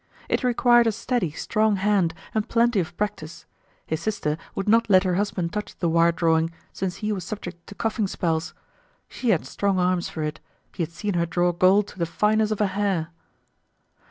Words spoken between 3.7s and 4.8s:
His sister would